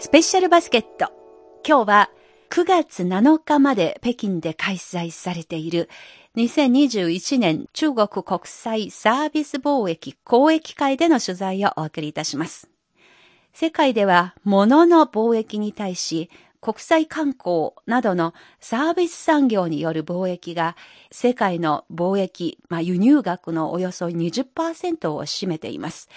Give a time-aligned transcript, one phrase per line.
[0.00, 1.12] スペシャルバスケット。
[1.66, 2.10] 今日は
[2.50, 5.88] 9月7日まで北京で開催されている
[6.36, 12.70] 2021年中国国際サービス貿易交易会での取材をお送りいたします。
[13.52, 16.30] 世界では物の貿易に対し
[16.60, 20.76] 国際観光などのサービス産業による貿易が
[21.10, 26.08] 世界の貿易、まあ、輸入額のおよそ20%を占めています。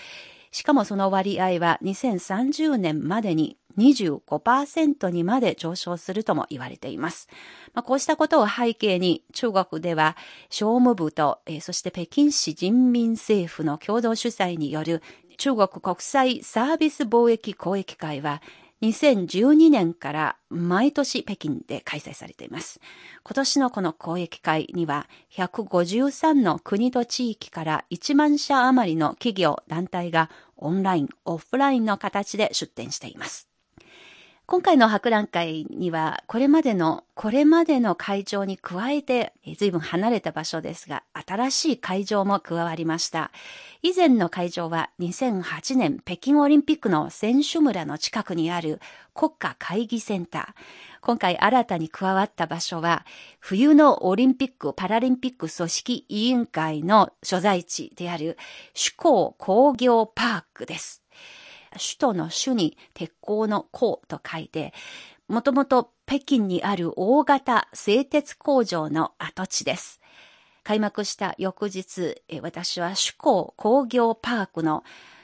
[0.52, 7.30] しかもその割合は2030年までに25%にまで上昇するとも言われています。
[7.74, 10.18] まあ、こうしたことを背景に中国では
[10.50, 15.02] 商務部と、えー、そして北京市人民政府の共同主催による
[15.38, 18.42] 中国国際サービス貿易公益会は
[18.82, 22.80] 2012年から毎年北京で開催されています。
[23.24, 33.51] 今年のこの公益会には153の国と地域から1万社余りの企業、団体がオンライン、オフラインの形で出展しています。
[34.52, 43.32] 今回の博覧会には、これまでの、これまでの会場に加えて、随分離れた場所ですが、新しい会場も加わりました。
[43.82, 48.82] 以前の会場は2008年北京オリンピックの選手村の近くにある
[49.14, 50.46] 国家会議センター。
[51.00, 53.06] 今回新たに加わった場所は、
[53.40, 58.38] 冬のオリンピック・パラリンピック組織委員会の所在地である
[58.76, 61.01] 首港工業パークです。
[61.78, 64.74] 首都の首に鉄鋼の鋼と書いて、
[65.28, 70.02] もともと北京にある大型製鉄工場の跡地です。
[70.64, 74.84] 開幕した翌日、私は首港工業パークの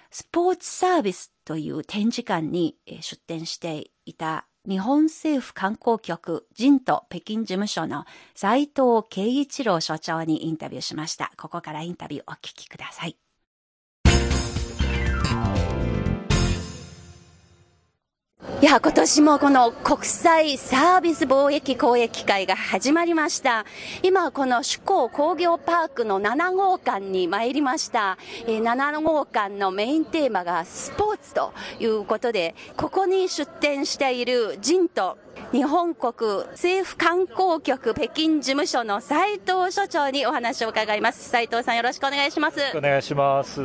[0.09, 11.31] スポーツサービスという展示館に出展していた日本政府観光局人と北京事務所の斉藤慶一郎所長にインタビューしました。
[11.37, 13.17] ここからインタビューお聞きください。
[18.67, 23.65] や、今年もこの国際サービス貿易交易会が始まりました。
[24.03, 28.17] 今、この首港工業パークの7号館に参りました。
[28.45, 35.17] えー、7号館のメインテーマがスポーツということで、ここに出展しているジンと
[35.53, 36.13] 日本国
[36.51, 41.29] 政府観光局北京事務所の斉藤所長にお話を伺います。
[41.29, 42.59] 斉藤さんよろしくお願いします。
[42.75, 43.61] お願いします。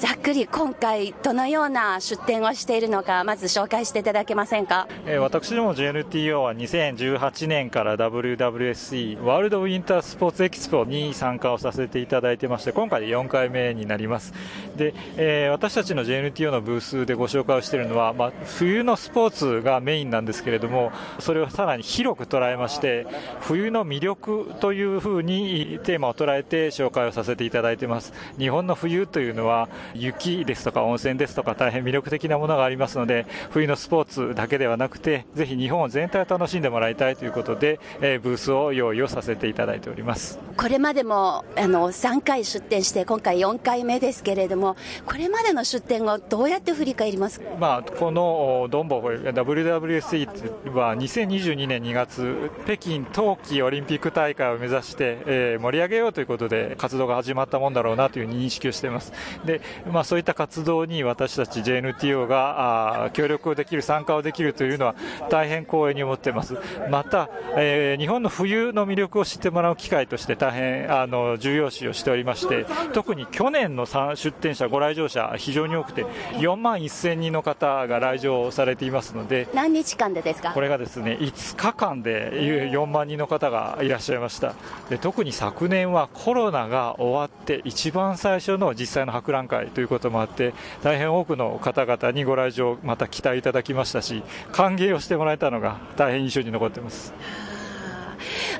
[0.00, 4.88] ざっくり今回どのような出展をしているのか、まず紹介していただけませんか？
[5.06, 14.34] えー、私ども JNTO は2018年から WWSE ワールドウィンタースポーツエキスポに参加をさせていただいてまして、今回で4回目になります。
[14.74, 20.90] で、えー、私たちの JNTO のブースでご紹介をしているのは、まあ、冬のスポーツがメインなんですけれども、も
[21.20, 23.06] それをさらに広く捉えまして
[23.40, 28.12] 冬の魅力というふうにテーマを捉えて紹介をさせていただいています。
[28.38, 40.38] 日本の冬というのは雪ですとか温泉ですとか大変魅力的なものがありますので冬のスポーツだけではなくてぜひ日本全体を楽しんでもらいたいということで、えー、ブースを用意をさせていただいております。
[40.56, 50.28] これまでもあの3回出展して今回4回目ですけれどもこれまでの出展をどうやって振り返りますまあ、このドンボ WWSE
[50.70, 59.12] は2022年2月、北京冬季オリンピック大会を目指して、えー、盛り上げようということで活動が始まったもんだろうなという認識をしています。
[59.44, 64.94] で、まあそういった活動に私たち JNTO があ協力をできる、参加をできるというのは
[65.30, 66.56] 大変光栄に思っています。
[66.90, 76.04] また、えー、日本の冬の魅力を知ってもらう機会として大変あの重要視をしておりまして、特に去年の出展者、ご来場者非常に多くて、
[76.38, 80.51] 4万1000人の方が来場されていますので、何日間でですか？
[80.54, 82.32] これがですね5日間で
[82.72, 84.54] 4万人の方がいらっしゃいました
[84.90, 97.12] で特に昨年はコロナが終わって一番最初の実際の博覧会ということもあって大変多くの方々にご来場また期待いただきましたし歓迎をしてもらえたのが大変印象に残っています。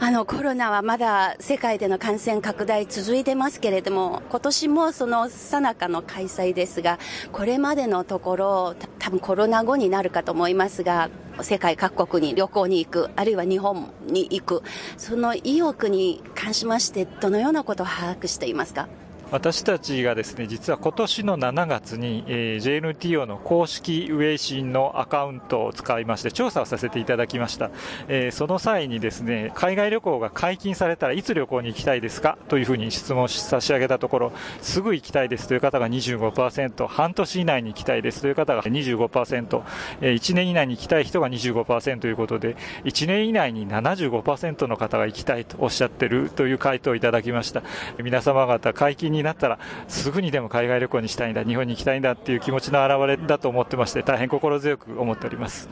[0.04, 6.98] あのコロナはまだ世界での感染拡大続いてますけれども今年もそのさなかの開催ですが
[7.31, 11.08] これまでのところ多分コロナ後になるかと思いますが
[11.43, 14.64] 世界各国に旅行に行くあるいは日本に行く
[14.96, 18.88] その意欲に関しましてどのようなことを把握していますか？
[19.32, 27.70] 私たちがですね実は今年の7月に、えー、JNTO の公式ウェイシンのアカウントを使いまして調査をさせていただきました、
[28.08, 32.37] えー、その際にですね海外旅行が解禁されたらいつ旅行に行きたいですか？
[32.49, 35.49] というふうに質問差し上げたところすぐ行きたいです。
[35.49, 38.20] という方が25%半年以内に行きたいです。
[38.20, 39.62] という方が25%、
[40.02, 47.62] えー、1年以内に行きたい人が25%ということで1年以内に75%の方が行きたいとおっしゃっているという回答をいただきました。
[47.99, 49.58] 皆様方解禁にになったら
[49.88, 55.69] すぐにでも海外旅行にしたいんだ日本に行きたいんだっていう気持ちの表れだと思ってまして大変心強く思っております。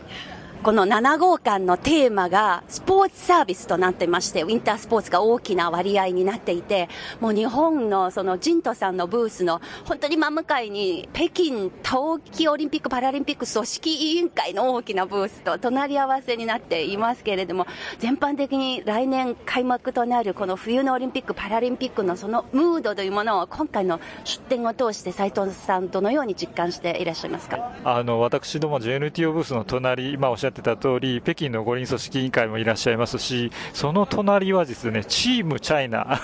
[0.62, 17.67] この7号館のテーマがスポーツサービスとなってまして、ウィンタースポーツが大きな割合になっていて、もう日本のそのジントさんのブースの本当に真向かいに北京冬季オリンピック・パラリンピック組織委員会の大きなブースと隣り合わせになっていますけれども、
[17.99, 27.73] 全般的に来年開幕となるこの冬のオリンピック・パラリンピックのそのムードというものを今回の出展を通して斉藤さんどのように実感していらっしゃいますか？
[27.83, 36.20] あの私ども JNTO ブースの隣、今おっしゃってた通り、北京の五輪組織委員会もいらっしゃいますし、その隣はですね、チームチャイナ、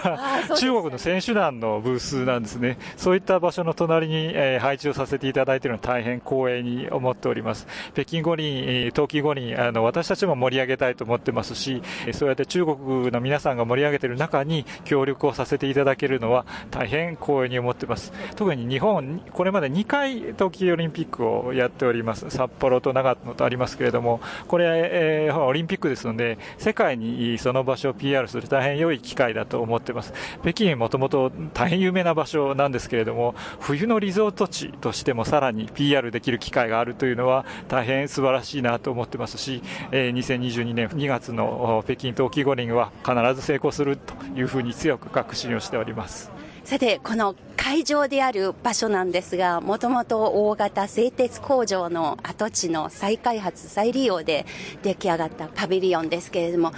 [0.56, 2.78] 中国の選手団のブースなんですね。
[2.96, 7.66] そういった場所の隣に、えー、配置をさせていただいているのは大変光栄に思っております。
[7.94, 11.82] 北京五輪、冬季五輪、あの、私たちも盛り上げたいと思ってますし、
[12.12, 18.12] そうやって中国の皆さんが盛り上げている中に協力をさせていただけるのは大変光栄に思ってます。
[18.36, 22.30] 特に日本、これまで2回冬季オリンピックをやっております。
[22.30, 24.15] 札幌と長野とありますけれども、
[24.48, 30.12] これ、えー、オリンピックですので、世界にその場所を PR する大変良い機会だと思ってます。
[30.42, 46.35] 北京もともと大変有名な場所なんですけれども、冬のリゾート地としてもさらに PR できる機会があるというのは大変素晴らしいなと思ってますし、えー、2022年2月の北京冬季五輪は必ず成功するというふうに強く確信をしております。
[46.66, 54.46] さて、この会場である場所なんですが、もともと大型製鉄工場の跡地の再開発、再利用で
[54.82, 56.72] 出来上がったパビリオンですけれども、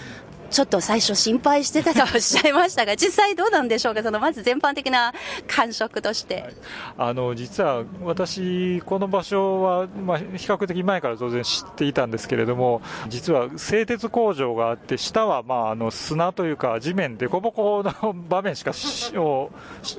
[0.51, 5.13] ちょっと最初心配してたとおっしゃいましたが、 実際どうなんでしょうか、そのまず全般的な
[5.47, 6.43] 感触として。
[6.43, 6.55] はい、
[6.99, 19.13] あの実は私、この場所は、まあ、比較的前から当然知っていたんですけれども、実は製鉄工場があって、下は、まあ、あの砂というか、地面、凸凹の場面しかし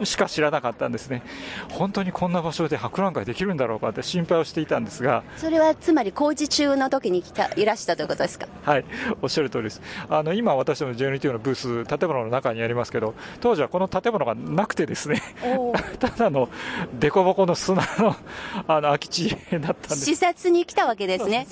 [0.04, 1.22] しか知らなかったんですね、
[1.69, 8.48] 本当にこんな場所で博覧会できるんだろうかって心配をしていたんですが、それはつまり工事中の時に来たいらしたということですか？
[8.63, 8.86] はい。
[9.22, 9.81] おっしゃる通りです。
[10.10, 15.22] あの今、私ども JNTO のブース、建物の中にありますけど、当時はこの建物がなくてですね、
[16.00, 16.48] ただの
[17.00, 18.16] 凸凹の砂の
[18.68, 20.06] あの空き地だったんです。
[20.06, 21.46] 視察に来たわけですね。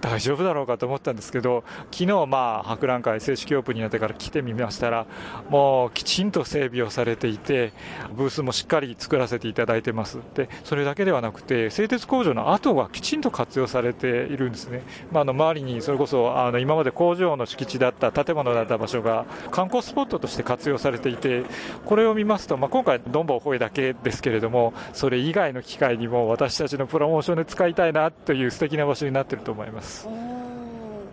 [0.00, 5.06] 大丈夫だろうかと思ったんですけど、昨日まあ博覧会正式オープンになってから来てみましたら、
[5.50, 7.72] もうきちんと整備をされていて、
[8.14, 10.18] ブースもしっかり作らせていただいてます。
[10.34, 14.82] で、それだけではなくて、製鉄工場の跡がきちんと活用されているんですね。
[15.12, 21.44] まあ、あの周りにそれこそあの今まで工場の敷地だった建物だった場所が観光スポットとして活用されていて、
[21.84, 30.08] これを見ますと、まあ、今回、ドンボーホイだけですけれども、それ以外の機会にも私たちのプロモーションで使いたいなという素敵な場所になっていると思います。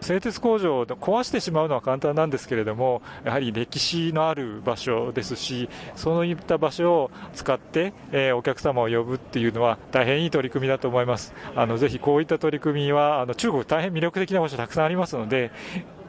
[0.04, 11.34] 製鉄工場を壊してしまうのは簡単なんですけれども、やはり歴史のある場所ですし、そういった場所を使って、えー、お客様を呼ぶっていうのは大変いい取り組みだと思います。
[11.56, 15.52] あのぜひこういった取り組みはあの中国大変魅力的な場所たくさんありますので、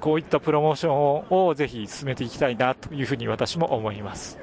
[0.05, 4.39] こういったプロモーションをぜひ進めていきたいなというふうに私も思います。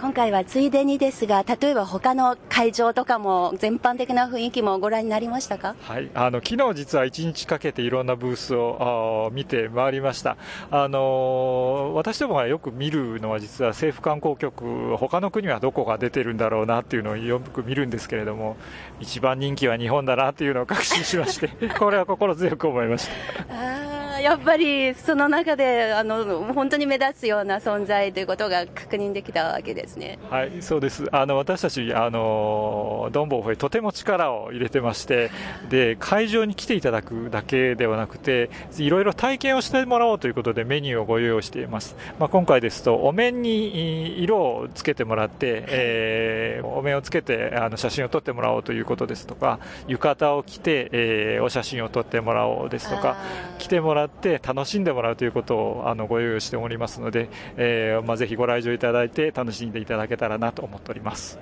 [0.00, 5.76] 今回はついでにですが、例えば他の会場とかも全般的な雰囲気もご覧になりましたか？
[5.82, 10.36] はい、あの昨日実は1日かけていろんなブースを見て回りました。
[10.72, 18.56] あの私どもがよく見るのは実は政府観光局、他の国はどこが出てるんだろうなっていうのをよく見るんですけれども、
[18.98, 23.08] 一番人気は日本だなっていうのを確信しまして、 これは心強く思いまし
[23.48, 23.93] た。
[24.24, 30.18] やっぱりその中であの本当に目立つような存在ということが確認できたわけですね。
[30.30, 31.04] はい、そうです。
[31.12, 35.30] あの私たちあのドンボーフとても力を入れてまして、
[35.68, 41.94] で会場に来ていただくだけではなくて、いろいろ体験をしてもらおうということでメニューをご用意しています。
[42.18, 53.18] まあ今回ですとお面に色をつけてもらって、えー、お面をつけてあの写真を撮ってもらおうということですとか、浴衣を着て、えー、お写真を撮ってもらおうですとか、
[53.58, 61.38] 来てもらってって楽しんでもらうということをあのご用意しておりますので、えーまあ、ぜひご来場いただいて楽しんでいただけたらなと思っております。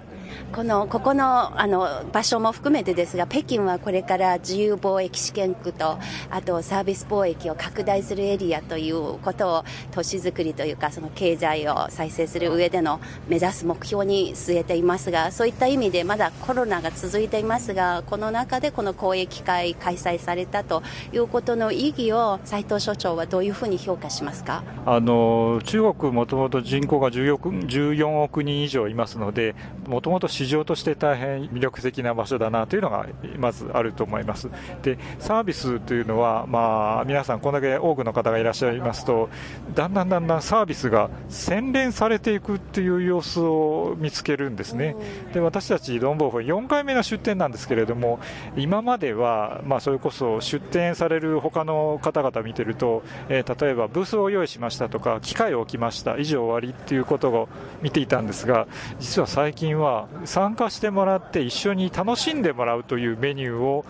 [0.53, 5.99] このここのあの場所も含めてですが北京はこれから自由貿易試験区と
[6.31, 24.63] あとサービス貿易を拡大するエリアということを都市づくりというかその経済を再生する上での目指す目標に据えていますがそういった意味でまだコロナが続いていますがこの中でこの公益会開催されたということの意義を斉藤所長はどういうふうに評価しますか？
[24.85, 29.55] あの中国もともと人口が14億 ,14 億人以上いますので
[29.87, 33.07] もともとと市場として大変魅力的な場所だなというのが
[33.39, 34.49] まずあると思います。
[34.83, 39.29] で、サービスというのは、まあ、皆さんこんだけ多くの方がいらっしゃいますと、
[39.75, 44.97] だんだんだんだんサービスが洗練されていくっていう様子を見つけるんですね。
[45.35, 48.21] で、私たちドンボーフ4回目の出店なんですけれども、
[48.57, 57.49] 今までは、まあ、それこそ出店される他の方々見てると、えー、例えばブースを用意しましたとか、機械を置きました、以上終わりっていうことを
[57.83, 58.69] 見ていたんですが、
[59.01, 63.85] 実は最近は参加してもらって一緒に楽しんでもらうというメニューを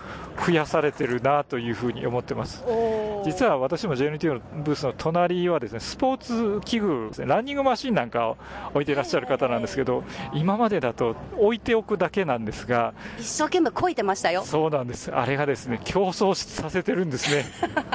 [0.45, 2.63] 増やされてるなというふうに思ってます。
[3.23, 8.37] 実は私も JNT のブースの隣はですね、スポーツ器具、ランニングマシンなんかを
[8.73, 10.03] 置いていらっしゃる方なんですけど、
[10.33, 14.43] 今までだと置いておくだけなんですが、一生懸命こいてましたよ。
[14.43, 15.11] そうなんです。
[15.13, 17.45] あれがですね、競争させてるんですね。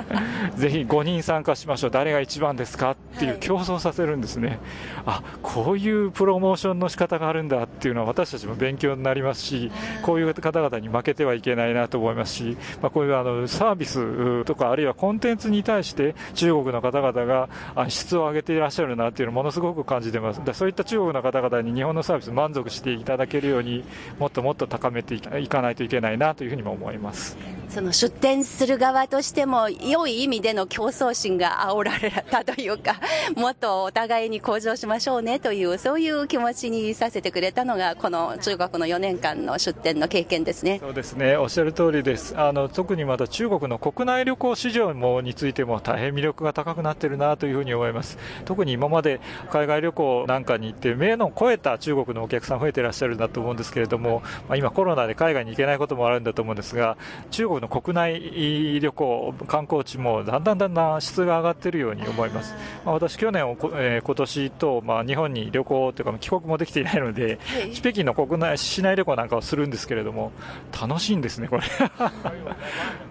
[0.56, 1.90] ぜひ5人参加しましょう。
[1.90, 4.58] 誰が一番ですかっていう競争させるんですね。
[5.04, 9.70] あ、こういうプロモーションの仕方があるんだっていうのは私たちも勉強になりますし、
[10.02, 17.48] こういう方々に負けてはいけないなと思いますし、まあ、こういうあのサービスとかあるいはコンンテンツに対して中国の方々が
[17.88, 20.40] 質を上げていらっしゃるなっていうのをものすごく感じてます。
[20.54, 23.84] そういった中国の方々に日本のサービス満足していただけるように
[24.18, 27.37] もっともっと高めていかないといけないなというふうにも思います。
[27.68, 32.96] その出店する側としても良い意味での競争心が煽られたというか、
[33.37, 40.78] もっとお互いに向上しましょうねという、そういう気持ちにさせてくれたのが、この中国の4年間の出店の経験ですね。
[40.80, 42.34] そうですね、おっしゃる通りです。
[42.38, 48.18] あの特にまた中国の国内旅行市場もについても大変魅力が高くなっているなというふうに思います。
[48.44, 49.20] 特に今まで
[49.50, 56.96] 海外旅行なんかに行って、目の超えた中国のお客さん増えていらっしゃるんだと思うんですけれども、まあ、今コロナで海外に行けないこともあるんだと思うんですが、
[57.30, 62.54] 中国の国内旅行、観光地もだんだんだんだん質が上がっているように思います。
[62.84, 67.38] まあ、私、去年、えー、今年と、まあ、日本に旅行というか帰国もできていないので、
[67.74, 70.32] 北京の国内、市内旅行なんかをするんですけれども、
[70.80, 71.62] 楽しいんですね、これ。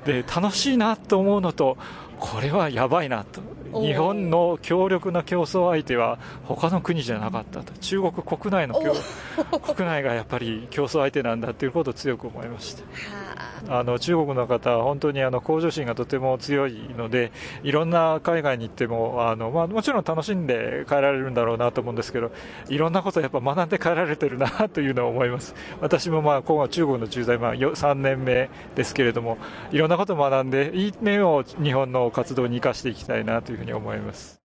[0.21, 1.77] で、楽しいなと思うのと、
[2.19, 3.41] これはやばいなと。
[3.73, 7.73] 日本の強力な競争相手は他の国じゃなかったと。
[7.79, 12.83] 中国国内の国内がやっぱり競争相手なんだということを強く思いました。
[13.69, 17.31] あの中国の方は本当にあの向上心がとても強いので、
[17.63, 22.31] いろんな海外に行っても、あのまあ、もちろん楽しんで帰られるんだろうなと思うんですけど、
[22.69, 25.55] いろんなことをやっぱ学んで帰られてるなというのを思います。
[25.81, 29.37] 私もまあ今後中国の駐在、まあ、3年目ですけれども、
[29.71, 34.41] いろんなことを学んで、いい面を日本の活動に生かしていきたいなとふうに思います。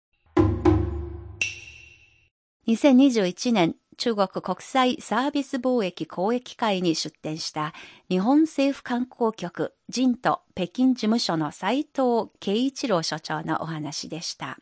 [2.68, 7.74] 2021年、中国国際サービス貿易交易会に出展した
[8.10, 14.60] 日本政府観光局人と北京事務所の斉藤慶一郎所長のお話でした。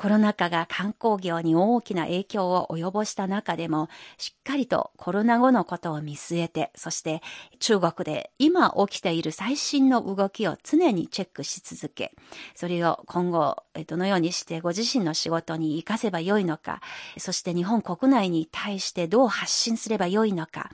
[0.00, 7.20] コロナ禍が観光業に大きな影響を及ぼした中でも、しっかりとコロナ後のことを見据えて、そして
[7.58, 12.14] 中国で今起きている最新の動きを常にチェックし続け、
[12.54, 16.80] それを今後どのようにしてご自身の仕事に活かせばよいのか、
[17.18, 20.70] そして日本国内に対してどう発信すればよいのか、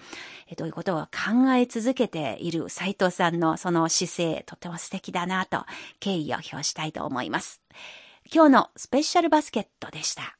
[0.57, 5.65] ということを考え続けている斉藤さんのその姿勢、とても素敵だなと
[5.99, 7.61] 敬意を表したいと思います。
[8.33, 10.37] 今日のスペシャルバスケットでした。